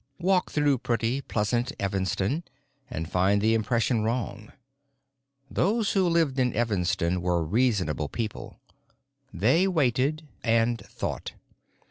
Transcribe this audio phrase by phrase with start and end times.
[0.17, 2.43] Walk through pretty, pleasant Evanston,
[2.89, 4.51] and find the impression wrong.
[5.47, 8.59] Those who lived in Evanston were reasonable people.
[9.31, 11.33] They waited and thought.